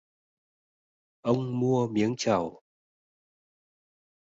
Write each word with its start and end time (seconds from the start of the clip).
Ông 1.21 1.59
mua 1.59 1.87
miếng 1.87 2.15
trầu 2.17 2.61